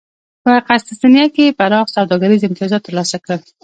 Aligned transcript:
په 0.43 0.51
قسطنطنیه 0.67 1.25
کې 1.35 1.43
یې 1.47 1.55
پراخ 1.59 1.85
سوداګریز 1.95 2.41
امتیازات 2.43 2.81
ترلاسه 2.85 3.17
کړل 3.23 3.39